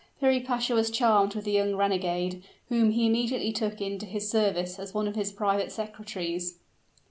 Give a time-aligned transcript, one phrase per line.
[0.19, 4.79] Piri Pasha was charmed with the young renegade, whom he immediately took into his service
[4.79, 6.57] as one of his private secretaries.